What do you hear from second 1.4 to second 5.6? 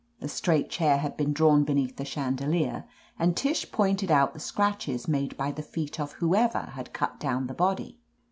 beneath the chandelier, and Tish pointed out the scratches made by